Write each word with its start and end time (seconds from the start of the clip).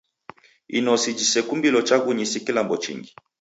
Inosi 0.77 1.09
jisekumbilo 1.17 1.79
chaghunyi 1.87 2.25
si 2.31 2.39
kilambo 2.45 2.75
chingi. 2.83 3.11